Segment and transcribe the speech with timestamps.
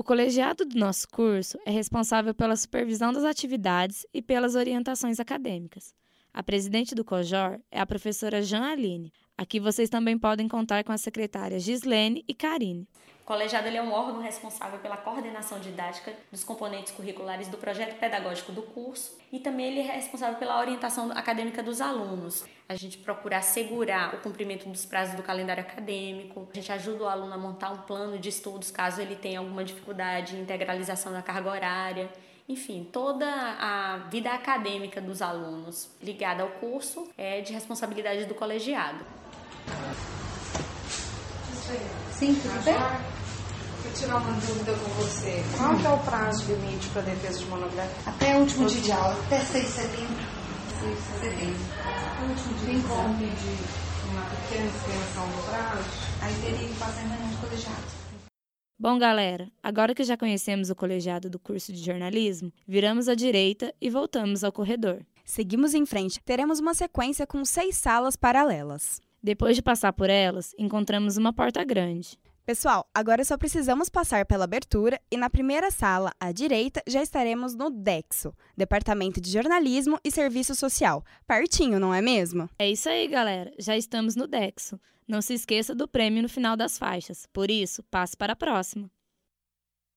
[0.00, 5.94] O colegiado do nosso curso é responsável pela supervisão das atividades e pelas orientações acadêmicas.
[6.32, 9.12] A presidente do COJOR é a professora Jean Aline.
[9.36, 12.86] Aqui vocês também podem contar com as secretárias Gislene e Karine.
[13.22, 18.52] O colegiado é um órgão responsável pela coordenação didática dos componentes curriculares do projeto pedagógico
[18.52, 22.44] do curso e também ele é responsável pela orientação acadêmica dos alunos.
[22.68, 27.08] A gente procura assegurar o cumprimento dos prazos do calendário acadêmico, a gente ajuda o
[27.08, 31.22] aluno a montar um plano de estudos caso ele tenha alguma dificuldade em integralização da
[31.22, 32.10] carga horária.
[32.50, 39.04] Enfim, toda a vida acadêmica dos alunos ligada ao curso é de responsabilidade do colegiado.
[42.10, 42.74] Sim, tudo bem?
[42.74, 45.44] Vou tirar uma dúvida com você.
[45.56, 47.94] Qual que é o prazo limite para defesa de monografia?
[48.04, 50.24] Até o último dia de aula, até 6 de setembro.
[50.80, 51.60] 6 de setembro.
[52.66, 53.58] Tem como pedir
[54.10, 55.84] uma pequena extensão do prazo?
[56.20, 58.09] Aí teria que fazer reunião de colegiado.
[58.82, 63.74] Bom, galera, agora que já conhecemos o colegiado do curso de jornalismo, viramos à direita
[63.78, 65.04] e voltamos ao corredor.
[65.22, 66.18] Seguimos em frente.
[66.24, 68.98] Teremos uma sequência com seis salas paralelas.
[69.22, 72.18] Depois de passar por elas, encontramos uma porta grande.
[72.50, 77.54] Pessoal, agora só precisamos passar pela abertura e na primeira sala, à direita, já estaremos
[77.54, 81.04] no DEXO, Departamento de Jornalismo e Serviço Social.
[81.28, 82.50] Pertinho, não é mesmo?
[82.58, 83.52] É isso aí, galera.
[83.56, 84.80] Já estamos no DEXO.
[85.06, 87.24] Não se esqueça do prêmio no final das faixas.
[87.32, 88.90] Por isso, passe para a próxima.